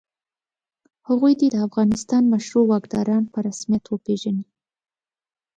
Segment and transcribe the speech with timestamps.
[1.07, 4.45] هغوی دې د افغانستان مشروع واکداران په رسمیت وپېژني.